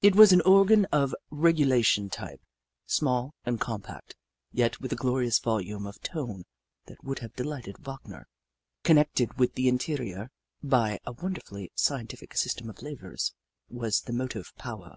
[0.00, 2.40] It was an organ of the regulation type,
[2.86, 4.16] small and compact,
[4.50, 6.44] yet with a glorious volume of tone
[6.86, 8.26] that would have delighted Wagner.
[8.84, 10.30] Connected with the interior
[10.62, 13.34] by a wonderfully scientific system of levers,
[13.68, 14.96] was the motive power.